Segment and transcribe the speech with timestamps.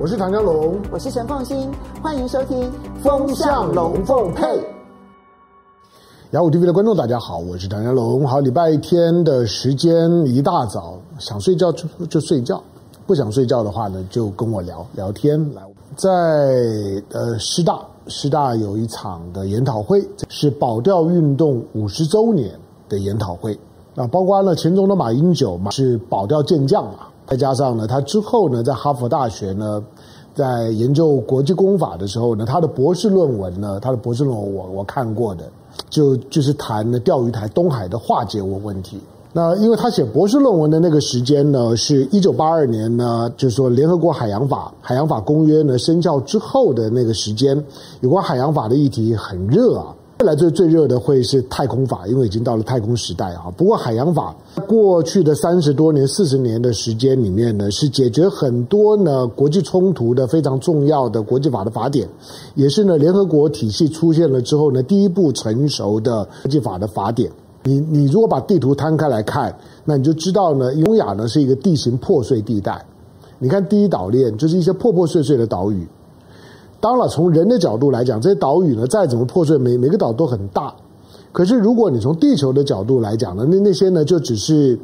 [0.00, 1.68] 我是唐江龙，我是陈凤新，
[2.00, 2.62] 欢迎收听
[3.02, 4.46] 《风向龙凤配》。
[6.30, 8.24] 雅虎 TV 的观众，大家好，我是唐江龙。
[8.24, 12.62] 好，礼拜天的时间一大早，想睡觉就就睡觉，
[13.08, 15.36] 不想睡觉的话呢，就跟我聊聊天。
[15.52, 15.62] 来，
[15.96, 16.08] 在
[17.10, 22.54] 呃师大，师大有一场的研讨会，是保钓运动五十周年
[22.88, 23.58] 的研讨会
[23.96, 27.08] 啊，包括了其中的马英九嘛，是保钓健将嘛。
[27.28, 29.82] 再加上呢，他之后呢，在哈佛大学呢，
[30.34, 35.44] 在研究国际公法的时候呢，他的博士论文呢，他的博士论文我我看过的，
[35.90, 38.98] 就就是谈的钓鱼台东海的化解问问题。
[39.30, 47.62] 那因为他写博士论文的那个时间呢，是一九八二年呢，就是说联合国海洋法海洋法公约呢生效之后的那个时间，
[48.00, 49.94] 有关海洋法的议题很热啊。
[50.20, 53.44] 未来最最热的会是太空法，因为已经到了太空时代啊。
[53.56, 54.34] 不过海洋法
[54.66, 62.08] 过去的三十多年、四十年的时间里面呢，是解决很多呢国际冲突的非常重要的国际法的法典，
[62.56, 67.30] 也是呢联合国体系出现了之后呢第一部成熟的国际法的法典。
[67.62, 72.84] 你你如果把地图摊开来看，那你就知道呢，东亚呢是一个地形破碎地带。
[73.38, 75.86] 你看第一岛链就是一些破破碎碎的岛屿。
[76.80, 80.72] 当然，从人的角度来讲，这些岛屿呢，再怎么破碎，每每个岛都很大。
[81.32, 84.78] 可是，如果你从地球的角度来讲呢，那那些呢，就只是，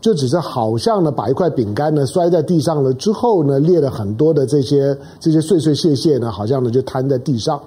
[0.00, 7.60] 就只是好像呢，把一块饼干呢摔在地上了之后呢，裂了很多的这些这些碎碎屑屑呢，好像呢就摊在地上。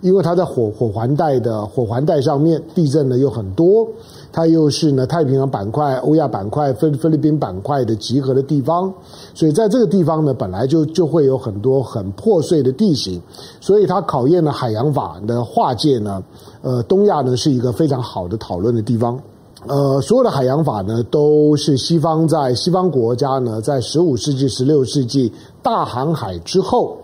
[0.00, 3.88] 因为它在火火环带的火环带上面，地震呢又很多，
[4.32, 8.92] 它又是呢太平洋板块、欧亚板块、菲菲律宾板块的集合的地方，
[9.34, 13.20] 所以在这个地方呢，本来就就会有很多很破碎的地形，
[13.60, 16.22] 所以它考验了海洋法的划界呢。
[16.62, 19.20] 呃，东亚呢是一个非常好的讨论的地方。
[19.66, 26.96] 呃，所有的海洋法呢，都是西方在西方国家呢，在十五世纪、十六世纪大航海之后，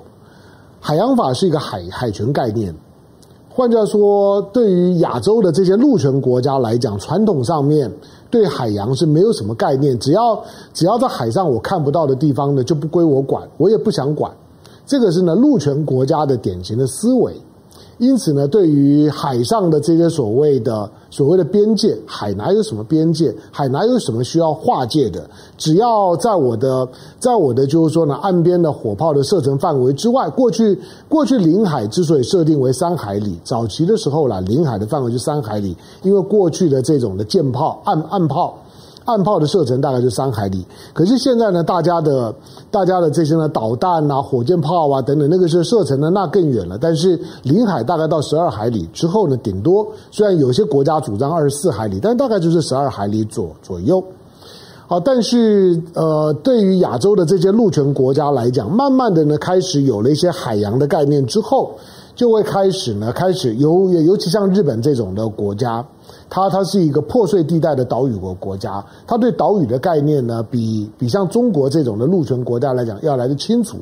[0.80, 2.74] 海洋法是一个海海权概念。
[3.58, 7.90] 换句话说，对于亚洲的这些陆权国家来讲，传统上面
[8.30, 9.98] 对海洋是没有什么概念。
[9.98, 10.40] 只要
[10.72, 14.30] 只要在海上我看不到的地方呢，就不归我管，我也不想管。
[14.86, 17.34] 这个是呢陆权国家的典型的思维。
[17.98, 23.34] 因此呢，对于海上的这些所谓的所谓的边界，海南有什么边界？
[23.50, 25.28] 海南有什么需要划界的？
[25.56, 26.88] 只要在我的，
[27.18, 30.78] 在我的就是说呢，岸边的火炮的射程范围之外，过去
[31.08, 38.56] 过去领海之所以设定为三海里，早期的时候啦，领海的范围是三海里，因为过去的这种的舰炮、岸岸炮。
[39.08, 42.34] 岸炮的射程大概就三海里，可是现在呢，大家的
[42.70, 46.76] 大家的这些呢导弹啊、火箭炮啊等等，那个是射程呢那更远了。
[46.78, 54.04] 但是领海大概到十二海里之后呢，顶多虽然有些国家主张二十四海里，但大概就是十二海里左左右。
[54.86, 61.72] 好，但是呃，对于亚洲的这些陆权国家来讲，慢慢的呢开始有了一些海洋的概念之后，
[62.14, 65.82] 就会开始呢开始尤尤其像日本这种的国家。
[66.30, 73.78] 它它是一个破碎地带的岛屿国国家，它对岛屿的概念呢，比比像中国这种的陆权国家来讲要来得清楚。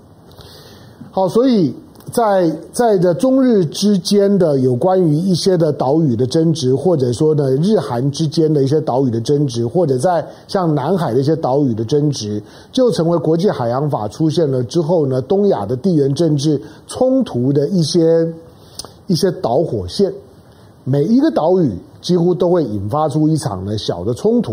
[1.11, 1.75] 好，所以
[2.13, 12.41] 在在这中日之间的有关于一些的岛屿的争执，或者说呢日韩之间的一些岛屿的争执，或者在像南海的一些岛屿的争执，
[12.71, 18.33] 就成为国际海洋法出现了之后呢，东亚的地缘政治冲突的一些
[19.09, 20.13] 一些导火线。
[20.85, 21.73] 每一个岛屿
[22.07, 24.53] 几乎都会引发出一场呢小的冲突，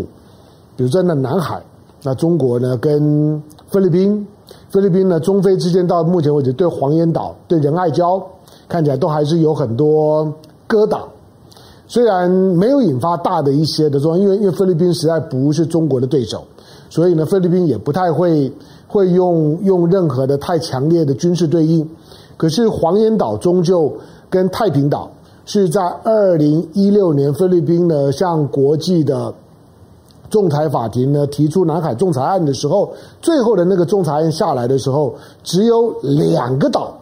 [0.74, 1.62] 比如在那南海，
[2.02, 4.26] 那中国呢跟菲律宾，
[4.70, 8.20] 菲律宾呢中菲之间到目前为止对黄岩岛、对仁爱礁
[8.68, 10.26] 看起来都还是有很多
[10.68, 11.02] 疙瘩，
[11.86, 16.42] 虽然没有引发大的一些的说，因为因为菲律宾实在不是中国的对手，
[16.90, 18.52] 所以呢菲律宾也不太会
[18.88, 21.88] 会用用任何的太强烈的军事对应，
[22.36, 23.96] 可是黄岩岛终究
[24.28, 25.08] 跟太平岛。
[25.46, 29.32] 是在二零一六年，菲律宾呢向国际的
[30.30, 32.90] 仲裁法庭呢提出南海仲裁案的时候，
[33.20, 36.94] 最后的那个仲裁案下来的时候，只有两个岛，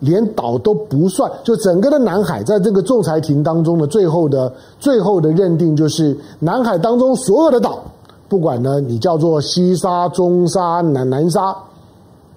[0.00, 7.80] 连岛都不算，就整个的南海在这个仲裁庭当中的最后的最后的认定就是南海当中所有的岛，
[8.28, 11.54] 不管呢你叫做西沙、中沙、南南沙。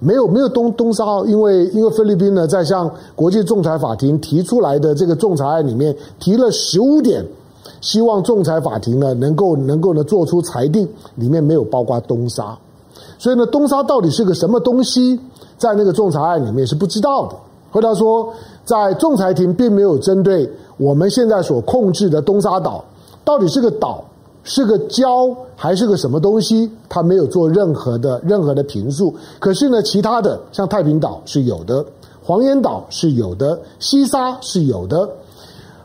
[0.03, 7.23] 没有没有东东沙，因为因为菲律宾呢在向国际仲裁法庭提出来的这个仲裁案里面提了十五点，
[7.81, 12.57] 希望仲裁法庭呢能够能够呢做出裁定，里面没有包括东沙，
[13.19, 15.19] 所以呢东沙到底是个什么东西，
[15.59, 17.35] 在那个仲裁案里面是不知道的。
[17.69, 18.33] 回答说，
[18.65, 22.83] 在仲裁庭并没有针对我们现在所控制的东沙岛
[23.23, 24.03] 到底是个岛
[24.43, 26.69] 是个礁还是个什么东西？
[26.89, 29.13] 他没有做任何的任何的评述。
[29.39, 31.85] 可是呢，其他的像太平岛是有的，
[32.23, 35.09] 黄岩岛是有的，西沙是有的。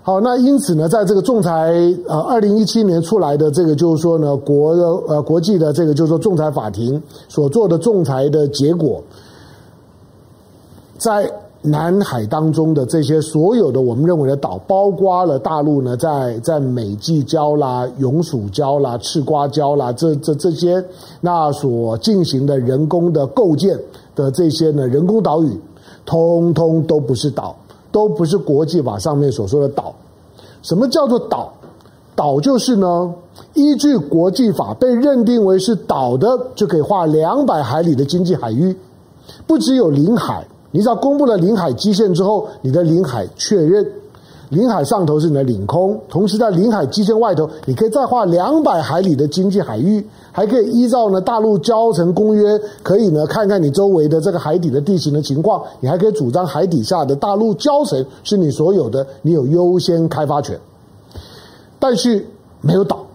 [0.03, 1.73] 好，那因此呢，在这个仲裁
[2.08, 4.70] 呃，二零一七年出来的这个就是说呢，国
[5.08, 9.03] 呃国际的这个就是说仲裁法庭所做的仲裁的结果，
[10.99, 11.31] 在。
[11.66, 20.82] 南海当中的这些所有的我们认为的岛，包括了大陆呢，在在美济礁啦、永暑礁啦、赤瓜礁啦，这这这些
[21.20, 23.78] 那所进行的人工的构建
[24.14, 25.60] 的这些呢人工岛屿，
[26.04, 27.54] 通通都不是岛，
[27.90, 29.94] 都不是国际法上面所说的岛。
[30.62, 31.52] 什么叫做岛？
[32.14, 33.12] 岛就是呢，
[33.54, 38.74] 依据国际法被认定为是岛的，就可以划两百海里的经济海域，
[39.46, 40.46] 不只有领海。
[40.70, 43.86] 你只要公布了领海基线之后，你的领海确认，
[44.50, 60.58] 领海上头是你的领空，同时在领海基线外头，你可以再划两百海里的经济海域，还可以依照呢大陆礁层公约，可以呢看看你周围的这个海底的地形的情况，你还可以主张海底下的大陆礁层是你所有的，你有优先开发权，
[61.78, 62.26] 但是
[62.60, 63.06] 没有岛。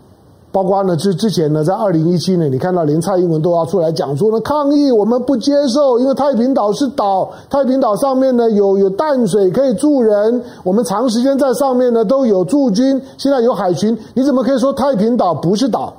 [0.51, 15.94] 包括呢，之之前呢，在二零一七年，你看到连蔡英文都要出来讲说呢，抗议我们不接受，因为太平岛是岛，太平岛上面呢有有淡水可以住人，我们长时间在上面呢都有驻军，现在有海巡，你怎么可以说太平岛不是岛？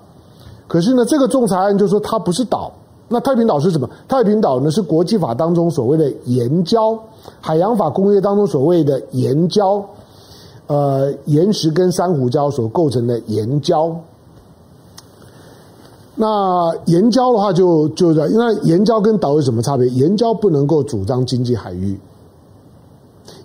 [0.68, 2.70] 可是呢，这个仲裁案就说它不是岛，
[3.08, 3.88] 那太平岛是什么？
[4.06, 6.98] 太平岛呢是国际法当中所谓的岩礁，
[7.40, 9.82] 海洋法公约当中所谓的岩礁，
[10.66, 13.94] 呃，岩石跟珊瑚礁所构成的岩礁。
[16.14, 19.88] 那岩礁的话就，就就在，因为岩礁跟岛有什么差别？
[19.88, 21.98] 岩礁不能够主张经济海域，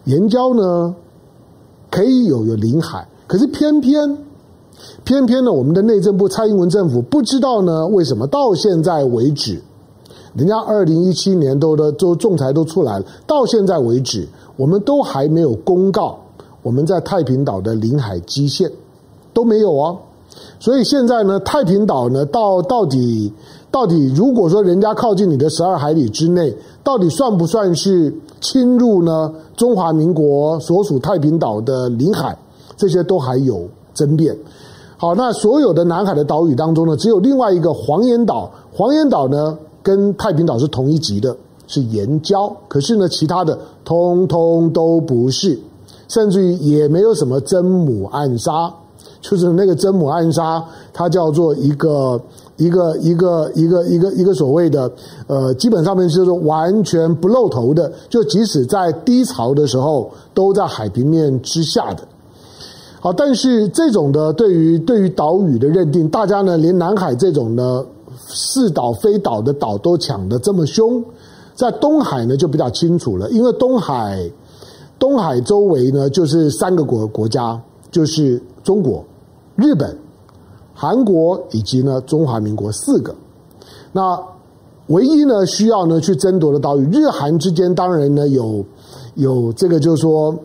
[0.03, 0.93] 岩礁呢
[1.89, 4.17] 可以有有领海，可是偏偏
[5.05, 9.61] 偏偏呢，我们的内政部蔡英文政府不知道呢为什么到现在为止，
[10.35, 14.27] 人家二零一七年都的都仲裁都出来了，到现在为止，
[14.57, 16.19] 我们都还没有公告
[16.61, 18.69] 我们在太平岛的领海基线
[19.33, 19.97] 都没有哦。
[20.59, 23.31] 所以现在呢，太平岛呢，到到底
[23.69, 29.31] 到底，如果说人家靠近你的十二海里之内，到底算不算是侵入呢？
[29.55, 32.37] 中华民国所属太平岛的领海，
[32.75, 34.35] 这些都还有争辩。
[34.97, 41.35] 好，那所有的南海的岛屿当中呢，只有另外一个黄岩岛，黄岩岛呢跟太平岛是同一级的，
[41.67, 42.51] 是岩礁。
[42.67, 45.59] 可是呢，其他的通通都不是，
[46.07, 48.73] 甚至于也没有什么真母暗沙。
[49.19, 52.21] 就是那个真母暗沙，它叫做一个
[52.57, 54.89] 一个一个一个一个一个所谓的
[55.27, 62.03] 呃，基本上面就是完全不露头的，就即使在低潮的时候都在海平面之下的。
[62.99, 67.83] 好，但是这种的对于对于岛屿的认定，大家呢连南海这种呢
[68.27, 71.03] 似岛非岛的岛都抢得这么凶，
[71.53, 74.31] 在东海呢就比较清楚了，因为东海
[74.97, 77.59] 东海周围呢就是三个国国家，
[77.91, 78.41] 就是。
[78.67, 79.01] 中国、
[79.55, 79.97] 日本、
[80.73, 83.15] 韩国以及呢中华民国四个，
[83.93, 84.21] 那
[84.87, 88.65] 唯一呢需要呢去争夺的岛屿，日韩之间当然呢有
[89.15, 90.35] 有这个就是说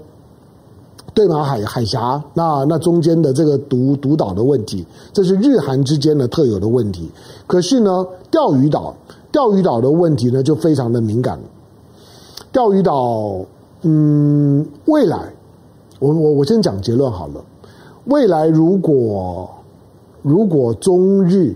[1.13, 7.11] 对马海海峡，那那中间的这个独独岛的问题，这是日韩之间的特有的问题。
[7.49, 8.95] 可是呢钓鱼岛
[9.33, 11.41] 钓鱼岛的问题呢就非常的敏感。
[12.53, 13.45] 钓鱼岛，
[13.81, 15.35] 嗯，未来
[15.99, 17.45] 我我我先讲结论好了。
[18.05, 19.49] 未来如果
[20.23, 21.55] 如果中日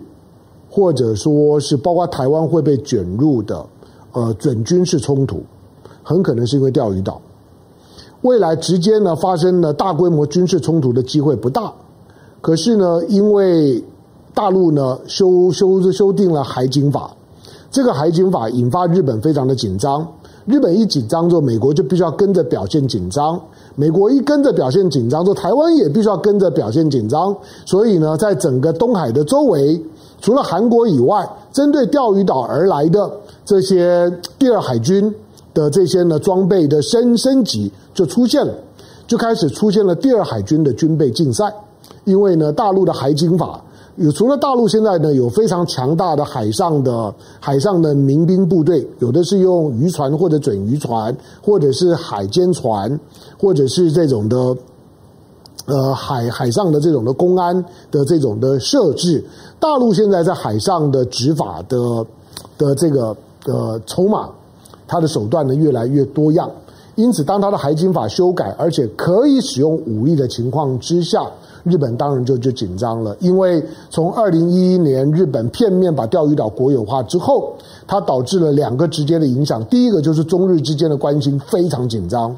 [0.71, 3.65] 或者说是包括台湾会被卷入的
[4.13, 5.43] 呃准军事冲突，
[6.03, 7.21] 很可能是因为钓鱼岛。
[8.23, 11.73] 未来直接呢发生了大规模军事冲突的机会不大，
[12.41, 13.83] 可是呢因为
[14.35, 17.17] 大陆呢修修修订了海警法，
[17.71, 20.07] 这个海警法引发日本非常的紧张，
[20.47, 23.41] 日本一紧张之后，美国就必须要跟着表现紧张。
[23.75, 29.83] 美国一跟着表现紧张，说台湾也必须要跟着表现紧张，所以呢，在整个东海的周围，
[30.21, 33.11] 除了韩国以外，针对钓鱼岛而来的
[33.45, 35.13] 这些第二海军
[35.53, 38.55] 的这些呢装备的升升级就出现了，
[39.07, 41.53] 就开始出现了第二海军的军备竞赛，
[42.05, 43.61] 因为呢，大陆的海警法。
[43.97, 53.01] 有除了大陆现在呢有非常强大的海上的海上的民兵部队，有的是用渔船或者准渔船，或者是海监船，
[53.39, 54.57] 或者是这种的
[55.65, 59.25] 呃海海上的这种的公安的这种的设置。
[59.59, 62.07] 大陆现在在海上的执法的
[62.59, 64.29] 的这个的筹码，
[64.87, 66.51] 它的手段呢越来越多样。
[66.97, 71.31] 因此，当他的海警法修改，而且可以使用武力的情况之下，
[71.67, 73.17] 日本当然就就紧张了。
[73.19, 77.55] 因为从二零一一年日本片面把钓鱼岛国有化之后，
[77.89, 79.65] 它导致了两个直接的影响。
[79.67, 82.37] 第一个就是中日之间的关系非常紧张，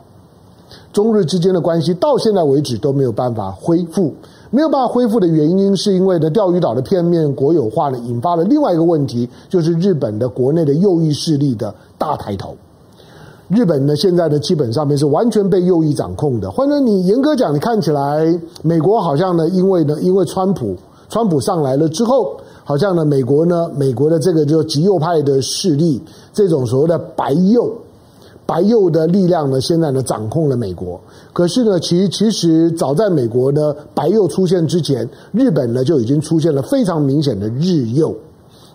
[0.93, 4.15] 中日之间的关系到现在为止都没有办法恢复。
[4.51, 12.57] 没有办法恢复的原因，是因为呢钓鱼岛的片面国有化呢，引发了另外一个问题，就是日本的国内的右翼势力的大抬头。
[13.49, 16.51] 日本呢，现在呢，基本上面是完全被右翼掌控的。
[16.51, 20.77] 或者你严格讲，你看起来美国好像呢，因为呢，因为川普，
[21.09, 27.73] 川普上来了之后，好像呢，美国呢，美国的这个就极右派的势力，这种所谓的白右，
[28.45, 31.01] 白右的力量呢，现在呢，掌控了美国。
[31.33, 38.15] 可是呢，其其实早在美国呢，白右出现之前，日本呢，就已经出现了非常明显的日右。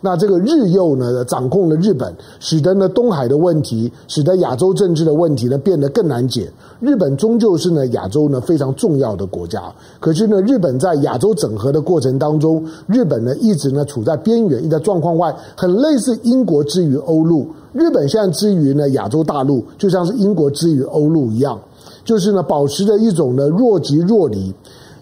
[0.06, 6.52] 那这个日右呢，掌控了日本，使得呢东海的问题，使得亚洲政治的问题呢变得更难解。
[6.82, 17.48] 日本终究是呢亚洲呢非常重要的国家，可是呢日本在亚洲整合的过程当中，日本呢一直呢处在边缘，一直在状况外，很类似英国之于欧陆。
[17.72, 21.58] 日本现在之于呢亚洲大陆，就像是英国之于欧陆一样，
[22.04, 24.54] 就是呢保持着一种呢若即若离。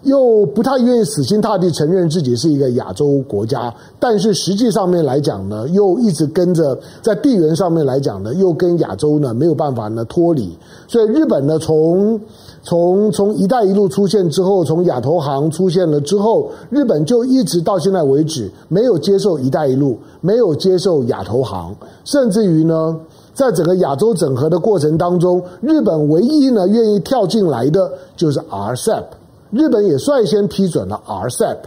[0.04, 10.58] 又不太愿意死心塌地承认自己是一个亚洲国家，但是实际上面来讲呢，又一直跟着在地缘上面来讲呢，又跟亚洲呢没有办法呢脱离。
[10.88, 12.20] 所以日本呢，从
[12.64, 22.96] 从从“一带一路”出现之后，从亚投行出现了之后，日本就一直到现在为止没有接受“一带一路”，没有接受亚投行，甚至于呢，
[23.34, 29.04] 在整个亚洲整合的过程当中，日本唯一呢愿意跳进来的就是 RCEP。
[29.52, 31.58] 日本也率先批准了 RCEP，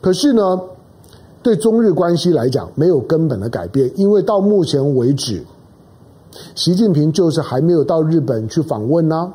[0.00, 0.60] 可是呢，
[1.42, 5.44] 对中日关系来讲没有根本的改变，因为到目前为止，
[6.54, 9.32] 习近平就是还没有到日本去访问呢、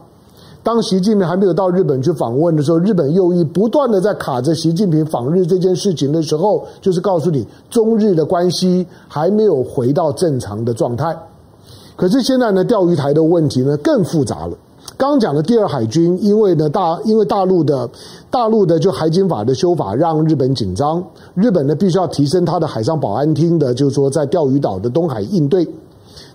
[0.64, 11.16] 当习近平还没有到日本去访问的时候，日本右翼不断的在卡着习近平访日这件事情的时候，就是告诉你中日的关系还没有回到正常的状态。
[11.96, 14.58] 可是现在呢，钓鱼台的问题呢更复杂了。
[15.10, 17.90] 刚讲的第二海军，因为呢大因为大陆的
[18.32, 21.04] 大陆的就海警法的修法让日本紧张，
[21.36, 25.68] 日本呢必须要提升它的海上保安厅的，就是说在钓鱼岛的东海应对。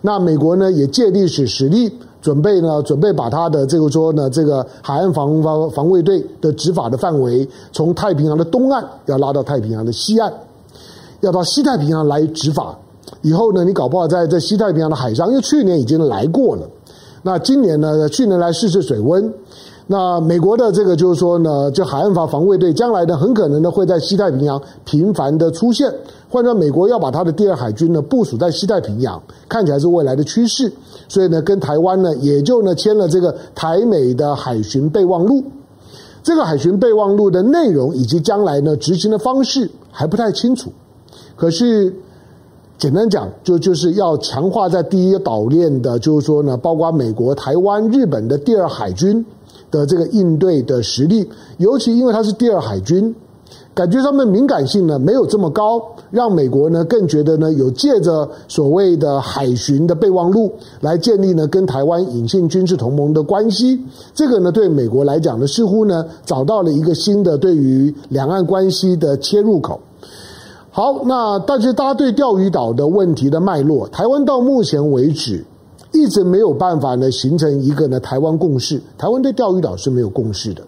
[0.03, 10.31] 那美国呢也借历史实力，准备呢准备把它的这个说呢这个海岸防防防卫队的执法的范围从太平洋的东岸要拉到太平洋的西岸，
[11.21, 12.79] 要到西太平洋来执法。
[13.23, 16.69] 以后呢你搞不好在在西太平洋的海上，因为去年已经来过了。
[17.29, 18.09] 那今年呢？
[18.09, 19.31] 去年来试试水温。
[19.87, 25.93] 那美国的这个就是说呢，就海岸防防卫队将来呢，很可能呢会在西太平洋频繁的出现。
[26.31, 30.73] 换成美国要把它的第二海军呢部署在西太平洋，看起来是未来的趋势。
[31.07, 35.45] 所以呢，跟台湾呢也就呢签了这个台美的海巡备忘录。
[36.23, 40.73] 这个海巡备忘录的内容以及将来呢执行的方式还不太清楚。
[41.37, 41.95] 可是。
[42.79, 49.27] 简单讲，就就是要强化在第一岛链的，就是说呢，包括美国、台湾、日本的第二海军
[49.69, 53.13] 的这个应对的实力，尤其因为它是第二海军，
[53.75, 55.83] 感觉上面敏感性呢没有这么高，
[56.13, 63.83] 让美国呢更觉得呢有借着所谓的海巡的备忘录来建立呢跟台湾隐性军事同盟的关系，
[64.15, 69.81] 这个呢对美国来讲呢似乎呢找到了一个新的对于两岸关系的切入口。
[70.79, 75.45] 好，那但是大家对钓鱼岛的问题的脉络，台湾到目前为止
[75.93, 78.81] 一直没有办法呢形成一个呢台湾共识。
[78.97, 80.63] 台湾对钓鱼岛是没有共识的。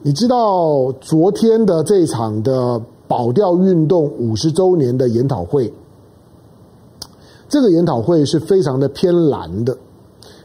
[0.00, 5.70] 你知道昨天的这场的保钓运动五十周年的研讨会，
[7.50, 9.76] 这个研讨会是非常的偏蓝的。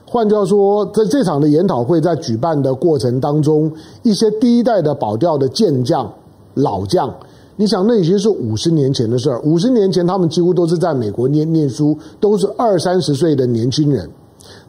[0.05, 3.71] 换句话说，在这场的研讨会在举办的过程当中，
[4.03, 6.11] 一些第一代的保钓的健将、
[6.55, 7.15] 老将。
[7.59, 9.41] 你想，那已经是五十年前的事儿。
[9.41, 14.07] 五十年前，他们几乎都是在美国念念书，都是二三十岁的年轻人。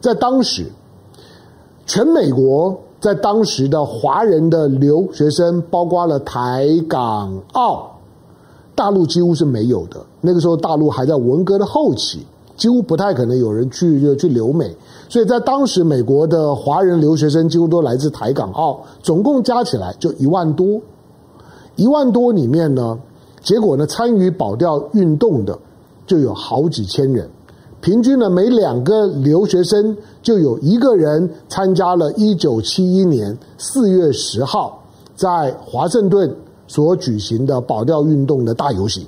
[0.01, 0.65] 在当时，
[1.85, 7.91] 全美国在当时的华人的留学生，包括了台港澳，
[8.73, 10.03] 大陆几乎是没有的。
[10.19, 12.25] 那个时候，大陆还在文革的后期，
[12.57, 14.75] 几乎不太可能有人去去留美。
[15.07, 20.81] 所以在当时，美国的华人留学生几乎都来自台港澳，总共加起来就一万多。
[21.79, 22.99] 一万多里面呢，
[23.41, 25.57] 结果呢，参与保钓运动的
[26.05, 27.29] 就有好几千人，
[27.79, 34.83] 平均呢，每两个留学生就有一个人参加了一九七一年四月十号
[35.15, 36.35] 在华盛顿
[36.67, 39.05] 所举行的保钓运动的大游行。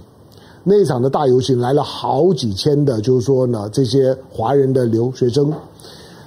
[0.63, 5.51] 那一场的大游行来了好几千的，就是说呢，这些华人的留学生。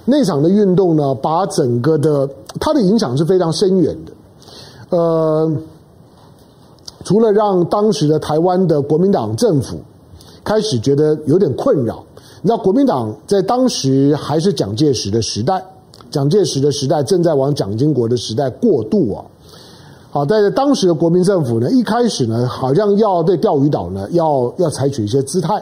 [0.05, 4.11] 那场的运动呢，把整个的它的影响是非常深远的。
[4.95, 5.51] 呃，
[7.05, 9.77] 除了让当时的台湾的国民党政府
[10.43, 12.03] 开始觉得有点困扰，
[12.41, 15.63] 你知道国民党在当时还是蒋介石的时代，
[16.09, 19.23] 蒋介石的时代正在往蒋经国的时代过渡啊。
[20.09, 25.61] 好，在当时的国民政府呢，一开始呢，好像要对钓鱼岛呢，要要采取一些姿态。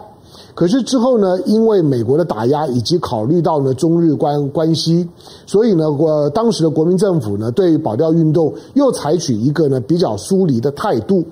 [0.56, 5.08] 可是之后呢，因为美国的打压以及考虑到呢中日关关系，
[5.48, 11.24] 所以呢，我当时的国民政府呢，对保钓运动又采取一个呢比较疏离的态度，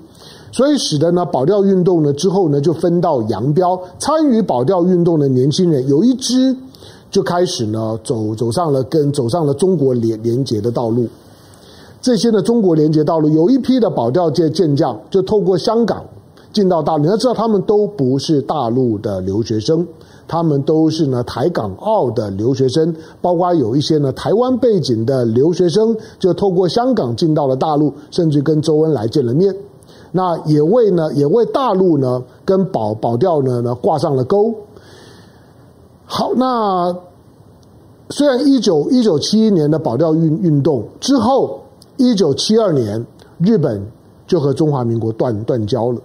[0.52, 6.56] 所以使得呢保钓运动呢之后呢就分道扬镳，参与保钓运动的年轻人有一支
[7.12, 11.08] 就开始呢走走上了跟走上了中国联联结的道路，
[12.02, 16.04] 这些呢中国联结道路有一批的保钓界健将就透过香港。
[16.54, 19.88] 进到大陆，你要知道，他们都不是大陆的留学生，
[20.28, 29.56] 他们都是呢台港澳的留学生，包括有一些呢台湾背景的留学生，就透过香港进到了大陆，甚至跟周恩来见了面，
[30.12, 34.54] 那也为呢也为大陆呢跟保保钓呢呢挂上了钩。
[36.06, 36.94] 好，那
[38.10, 41.62] 虽然一九一九七一年的保钓运运动之后，
[41.96, 43.06] 一九七二年
[43.38, 43.82] 日本
[44.28, 46.02] 就和中华民国断断交了。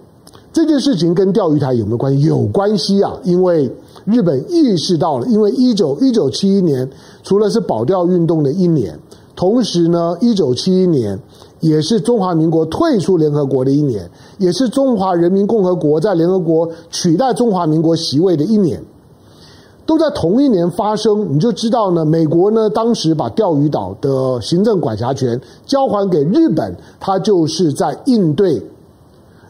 [0.57, 2.21] 这件事情跟钓鱼台有没有关系？
[2.23, 3.13] 有关系啊！
[3.23, 3.71] 因为
[4.05, 6.89] 日本意识到了，因为一九一九七一年
[7.21, 8.99] 除了是保钓运动的一年，
[9.35, 11.19] 同时呢，一九七一年
[11.59, 14.09] 也是中华民国退出联合国的一年，
[14.39, 18.81] 也是中华人民共和国在联合国取代中华民国席位的一年，
[19.85, 21.35] 都在同一年发生。
[21.35, 28.59] 你就知道呢，美国呢当时把钓鱼岛的行政管辖权交还给日本，它就是在应对。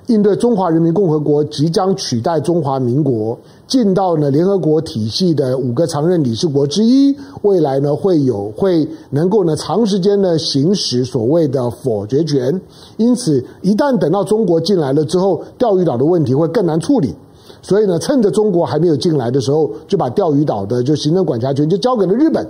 [0.07, 3.37] 应对中华人民共和国即将取代中华民国
[3.67, 12.61] 进到呢联合国体系的五个常任理事国之一，未来呢会有会能够呢长时间呢行使所谓的否决权。
[12.95, 17.13] 因此，一旦等到中国进来了之后，钓鱼岛的问题会更难处理。
[17.61, 22.47] 所以呢，趁着中国还没有进来的时候，就把钓鱼岛的就行政管辖权就交给了日本。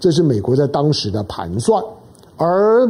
[0.00, 1.84] 这是美国在当时的盘算。
[2.38, 2.88] 而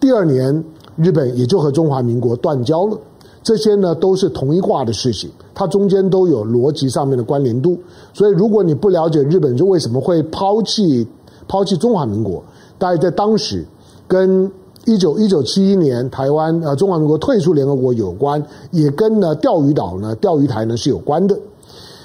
[0.00, 0.64] 第二年。
[0.96, 2.98] 日本也就和中华民国断交了，
[3.42, 7.78] 这些呢都是同一挂的事情，它中间都有逻辑上面的关联度。
[8.12, 11.06] 所以，如果你不了解日本就为什么会抛弃
[11.48, 12.42] 抛弃中华民国，
[12.78, 13.64] 大概在当时
[14.06, 14.50] 跟
[14.86, 21.38] 一九一九七一年台湾呃中华民国退出联合国有关，也跟呢钓鱼岛呢钓鱼台呢是有关的。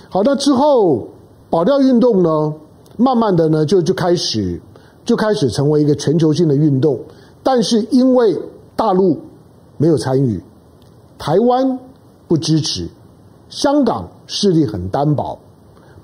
[0.09, 1.07] 好，那之后
[1.49, 2.53] 保钓运动呢，
[2.97, 4.61] 慢慢的呢就就开始
[5.03, 6.99] 就开始成为一个全球性的运动，
[7.43, 8.37] 但是因为
[8.75, 9.19] 大陆
[9.77, 10.41] 没有参与，
[11.17, 11.79] 台湾
[12.27, 12.87] 不支持，
[13.49, 15.37] 香港势力很单薄，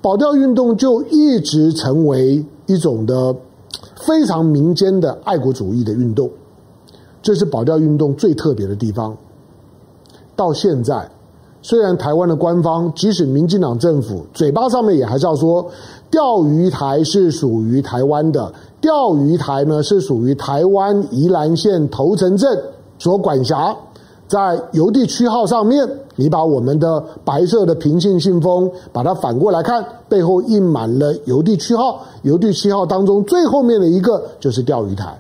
[0.01, 3.35] 保钓运动就一直成为一种的
[3.97, 6.29] 非常民间的爱国主义的运动，
[7.21, 9.15] 这是保钓运动最特别的地方。
[10.35, 11.09] 到现在，
[11.61, 15.69] 虽然台湾的官方，即使民进党政府嘴巴上面也还是要说，
[16.11, 18.53] 钓鱼台是属于台湾的。
[18.81, 22.61] 钓鱼台呢是属于台湾宜兰县头城镇
[22.99, 23.75] 所管辖，
[24.27, 35.17] 在邮递区号上面，你把我们的白色的平信信封把它反过来看，背后印满了邮递区号，邮递区号当中最后面的一个就是钓鱼台。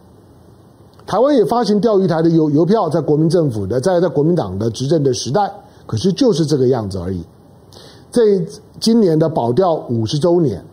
[1.05, 5.51] 台湾也发行钓鱼台的邮邮票，在国民政府的在在国民党的执政的时代，
[5.85, 7.23] 可是就是这个样子而已。
[8.11, 8.43] 这
[8.79, 10.63] 今年的保钓五十周年。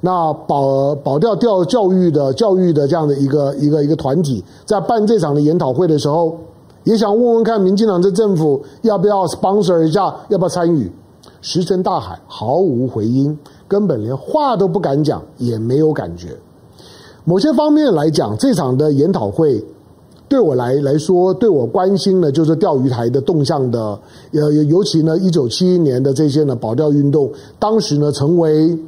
[0.00, 6.38] 那保保钓钓教育的教育的这样的一个一个一个团体，在办这场的研讨会的时候，
[6.84, 10.88] 也想问问看民进党这政府要不要 sponsor 一下，要不要参与？
[11.40, 16.36] 石沉大海，毫无回音，根本连话都不敢讲，也没有感觉。
[17.24, 19.64] 某些方面来讲，这场的研讨会
[20.28, 23.98] 对我来来说，对我关心的就是钓鱼台的动向的，
[24.32, 28.78] 呃，尤其呢，一九七一年的这些呢保钓运动，当时呢成为。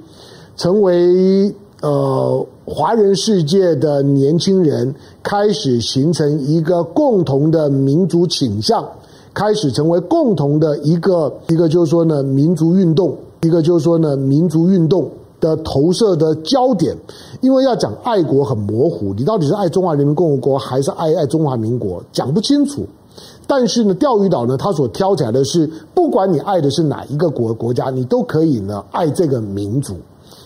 [0.60, 8.86] 成为呃华人世界的年轻人开始形成一个共同的民族倾向，
[9.32, 16.94] 开始成为共同的一个一个就是说呢民族运动，一个就是说呢民族运动的投射的焦点。
[17.40, 22.84] 因为要讲爱国很模糊，你到底是爱中华人民共和国还是爱爱中华民国，讲不清楚。
[23.46, 29.94] 但是呢，钓鱼岛呢，它所挑起来的是，不管你爱的是哪一个国国家，你都可以呢爱这个民族。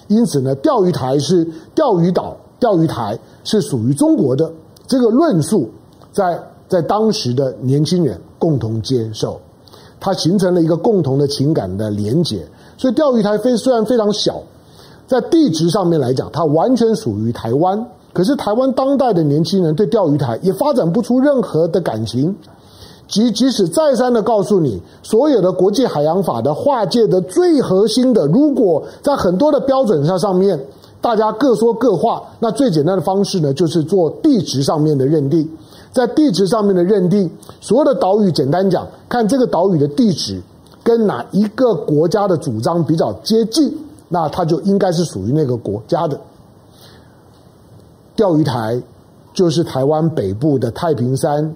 [0.08, 4.52] 因此呢，钓鱼台是钓鱼岛，钓鱼台是属于中国的
[4.86, 5.70] 这个论述
[6.12, 6.38] 在，
[6.68, 9.40] 在当时的年轻人共同接受，
[9.98, 12.46] 它形成了一个共同的情感的连结。
[12.76, 14.42] 所以钓鱼台非虽然非常小，
[15.06, 17.86] 在地质上面来讲，它完全属于台湾。
[18.12, 22.36] 可是台湾当代的年轻人对钓鱼台也发展不出任何的感情。
[23.14, 30.58] 即即使再三的告诉你，所有的国际海洋法的划界的最核心的，如果在很多的标准上上面，
[31.00, 35.48] 大家各说各话，那最简单的方式呢，就是做地质上面的认定。
[35.92, 40.42] 在地质上面的认定，所有的岛屿，简单讲，看这个岛屿的地质
[40.82, 43.72] 跟哪一个国家的主张比较接近，
[44.08, 46.18] 那它就应该是属于那个国家的。
[48.16, 48.82] 钓鱼台
[49.32, 51.54] 就是台湾北部的太平山。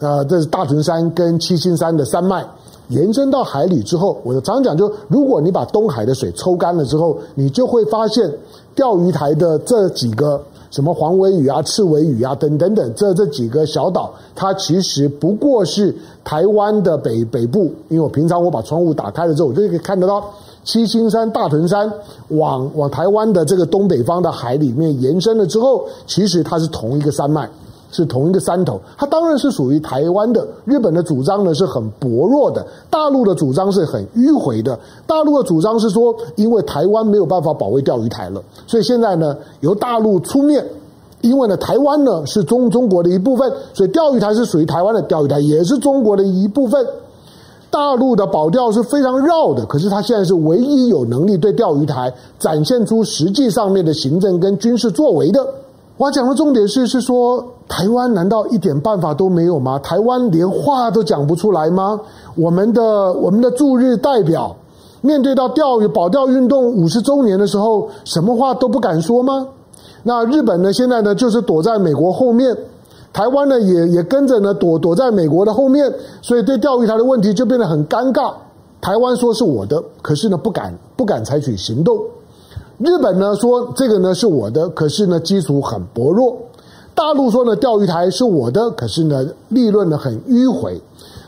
[0.00, 2.44] 呃，这是大屯山跟七星山的山脉
[2.88, 8.28] 延伸到海里之后，我常讲，就如果你把东海的水抽干了之后，你就会发现
[8.74, 17.70] 钓鱼台的这几个什么黄尾屿啊、赤尾屿啊等等等这这几个小岛，它其实不过是台湾的北北部。
[17.88, 20.24] 因为我平常我把窗户打开了之后，我就可以看得到
[20.64, 21.92] 七星山、大屯山
[22.28, 27.48] 往往台湾的这个东北方的海里面延伸了之后，其实它是同一个山脉。
[27.90, 30.46] 是同一个山头，它当然是属于台湾的。
[30.64, 34.78] 日本的主张呢是很薄弱的，大陆的主张是很迂回的。
[35.06, 40.64] 大陆的主张是说，因为台湾没有办法保卫钓鱼台了，所以现在呢由大陆出面，
[41.20, 46.86] 因为呢台湾呢是中中国的一部分，所以钓鱼台是属于台湾的，钓鱼台也是中国的一部分。
[47.72, 55.46] 大陆的保钓是非常绕的，可是他现在是唯一有能力对钓鱼台展现出实际上面的行政跟军事作为的。
[56.00, 59.78] 我讲的重点是，是说台湾难道一点办法都没有吗？
[59.80, 62.00] 台湾连话都讲不出来吗？
[62.36, 64.56] 我们的我们的驻日代表
[65.02, 69.46] 面对到钓鱼保钓运动五十周年的时候，什么话都不敢说吗？
[70.02, 70.72] 那日本呢？
[70.72, 72.56] 现在呢，就是躲在美国后面，
[73.12, 78.32] 台湾呢也也跟着呢躲躲在美国的后面，所以对钓鱼台的问题就变得很尴尬。
[78.80, 81.98] 台湾说是我的，可是呢不敢不敢采取行动。
[82.80, 86.34] 日本呢说这个呢是我的，可是呢基础很薄弱。
[86.94, 90.80] 大陆说呢钓鱼台是我的，可是呢立论呢很迂回。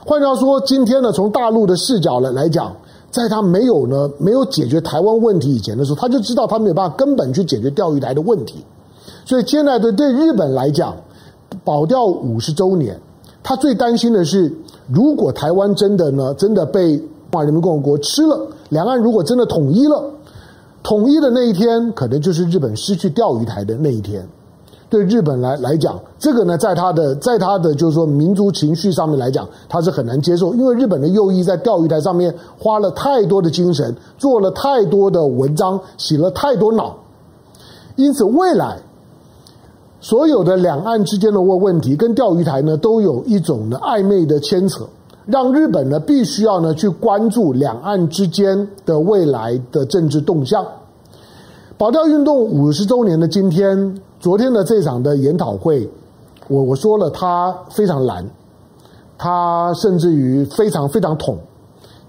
[0.06, 2.74] 换句话说，今天呢从大陆的视角来来讲，
[3.10, 8.64] 在他没有呢没有解决台湾问题以前的时候，他就知道他没有办法根本去解决钓鱼台的问题。
[9.26, 10.96] 所以现在的对日本来讲，
[11.62, 12.98] 保钓五十周年，
[13.42, 14.50] 他最担心的是，
[14.88, 20.02] 如果台湾真的呢真的被中华人民共和国吃了，两岸如果真的统一了。
[20.82, 24.26] 统一的那一天，可能就是日本失去钓鱼台的那一天。
[24.90, 36.94] 对日本来来讲，这个呢，在他的在他的就是说民族情绪上面来讲，他是很难接受，因为日本的右翼在钓鱼台上面花了太多的精神，做了太多的文章，洗了太多脑。
[37.96, 38.80] 因此，未来
[40.00, 44.86] 所有的两岸之间的问问题，跟钓鱼台呢，都有一种呢暧昧的牵扯。
[45.26, 50.66] 让日本呢必须要呢去关注两岸之间的未来的政治动向。
[51.78, 55.88] 保钓运动五十周年的今天，昨天的这场的研讨会，
[56.48, 58.24] 我我说了，它非常蓝，
[59.18, 61.38] 它甚至于非常非常统。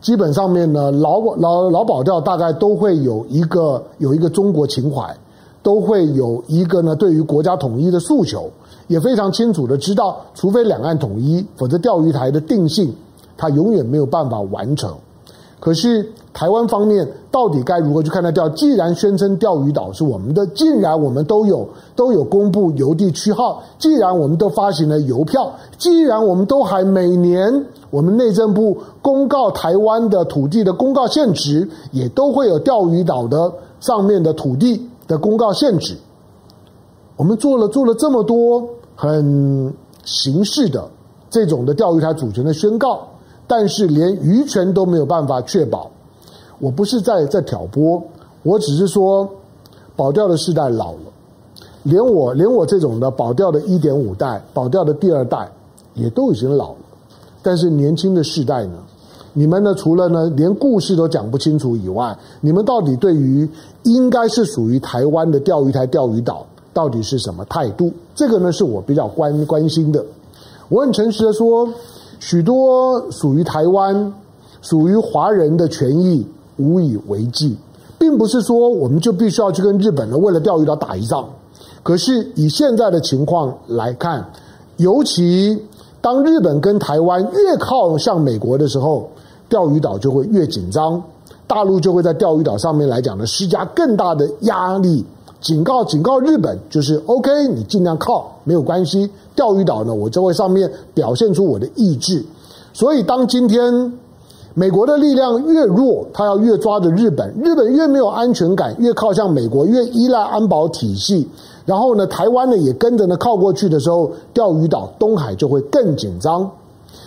[0.01, 5.15] 基本上面呢，老老老保钓大概都会有一个有一个中国情怀，
[5.63, 8.51] 都会有一个呢对于国家统一的诉求，
[8.87, 12.93] 也非常清楚的知道，除非两岸统一，否则钓鱼台的定性。
[13.35, 14.93] 他永远没有办法完成。
[15.59, 18.47] 可是台湾方面到底该如何去看待钓？
[18.49, 35.95] 既然宣称钓鱼岛是我们的，既然我们都有都有公布邮递区号，既然我们都发行了邮票，既然我们都还每年我们内政部公告台湾的土地的公告限值，也都会有钓鱼岛的上面的土地的公告限值。
[37.23, 40.85] 我们做了做了这么多很形式的
[41.29, 43.07] 这种的钓鱼台主权的宣告。
[43.47, 45.89] 但是连渔权都没有办法确保，
[46.59, 48.03] 我不是在在挑拨，
[48.41, 49.29] 我只是说
[49.95, 50.99] 保钓的世代老了，
[51.83, 55.49] 连我连我这种的保钓的一点五代、保钓的第二代
[55.93, 56.77] 也都已经老了。
[57.41, 58.79] 但是年轻的世代呢？
[59.31, 59.73] 你们呢？
[59.75, 63.47] 除了呢连故事都讲不清楚以外，你们到底对于
[63.83, 67.91] 应该是属于台湾的钓鱼台、钓鱼岛到底是什么态度？
[68.15, 70.03] 这个呢是我比较关关心的。
[70.69, 71.69] 我很诚实的说。
[72.19, 74.13] 许多属于台湾、
[74.61, 77.57] 属于华人的权益无以为继，
[77.99, 81.27] 并不是说我们就必须要去跟日本人为了钓鱼岛打一仗。
[81.83, 84.25] 可是以现在的情况来看，
[84.77, 85.61] 尤其
[85.99, 89.09] 当日本跟台湾越靠向美国的时候，
[89.49, 91.03] 钓鱼岛就会越紧张，
[91.45, 95.05] 大陆就会在钓鱼岛上面来讲呢施加更大的压力。
[95.43, 99.09] 警告，警告日本，就是 OK，你尽量靠，没有关系。
[99.35, 102.23] 钓鱼岛呢，我就会上面表现出我的意志。
[102.71, 103.91] 所以，当今天
[104.53, 111.27] 美国的力量越弱，他要越抓着日本；日本越没有安全感，越靠向美国，越依赖安保体系。
[111.65, 116.49] 然后呢，台湾呢也跟着呢靠过去的时候，钓鱼岛、东海就会更紧张。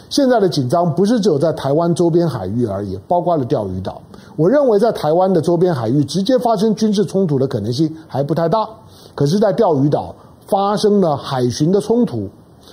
[0.09, 4.01] 现在的紧张不是只有在台湾周边海域而已，包括了钓鱼岛。
[4.37, 8.68] 我认为在台湾的周边海域直接发生军事冲突的可能性还不太大，
[9.14, 10.14] 可是，在钓鱼岛
[10.46, 12.29] 发生了海巡的冲突。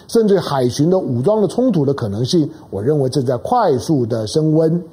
[0.07, 4.83] 甚至海巡的武装的冲突的可能性，我认为正在快速的升温。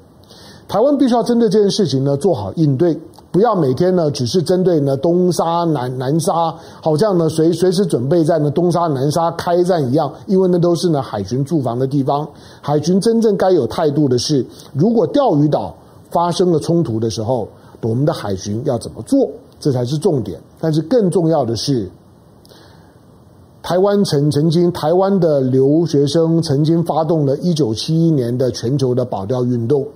[0.69, 2.97] 台湾必须要针对这件事情呢做好应对，
[3.33, 12.29] 不要每天呢只是针对呢东沙南南沙，好像呢随随时准备在呢东沙南沙开战一样，因为那都是呢海巡驻防的地方。
[12.61, 15.75] 海巡真正该有态度的是，如果钓鱼岛
[16.11, 17.49] 发生了冲突的时候，
[17.83, 20.41] 我们的海巡要怎么做，这才是重点。
[20.61, 21.89] 但是更重要的是。
[23.63, 29.87] 台湾曾曾经，台湾的留学生曾经发动了一九七一年的全球的保钓运动，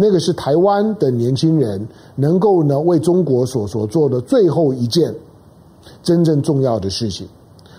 [0.00, 1.86] 那个是台湾的年轻人
[2.16, 5.14] 能够呢为中国所所做的最后一件
[6.02, 7.28] 真正重要的事情。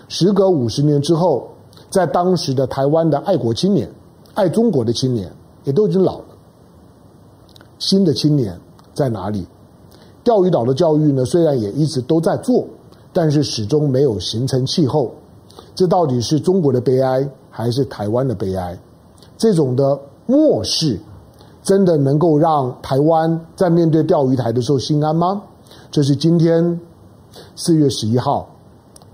[0.08, 1.48] 时隔五十年之后，
[1.90, 3.90] 在当时的台湾的爱国青年、
[4.34, 5.30] 爱中国的青年
[5.64, 6.24] 也都已经老了，
[7.78, 8.56] 新的青年
[8.94, 9.44] 在哪里？
[10.22, 12.64] 钓鱼岛的教育呢，虽然也一直都在做。
[13.14, 15.12] 但是始终没有形成气候，
[15.74, 18.74] 这到底是中国的悲哀，还是台湾的悲哀？
[19.36, 20.98] 这种的漠视，
[21.62, 25.42] 真的能够让台湾在面对钓鱼台的时候心安吗？
[25.90, 26.80] 这是今天
[27.54, 28.48] 四月十一号，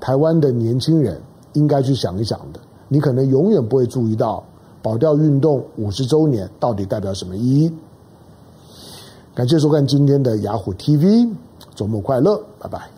[0.00, 1.20] 台湾的年轻人
[1.52, 2.60] 应该去想一想的。
[2.88, 4.42] 你可能永远不会注意到
[4.82, 7.72] 保钓运动五十周年到底代表什么意义。
[9.34, 11.30] 感谢收看今天的雅虎 TV，
[11.74, 12.97] 周末快乐，拜拜。